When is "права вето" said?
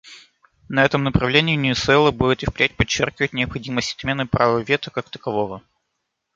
4.25-4.89